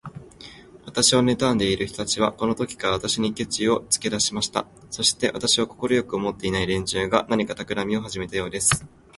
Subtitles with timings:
[0.83, 4.65] 私をねたんでいる人たちは、このときから、私にケチをつけだしました。
[4.89, 8.83] そして、私を快く思っていない連中が、何かたくらみをはじめたようです。